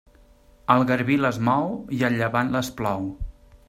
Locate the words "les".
1.25-1.39, 2.59-2.77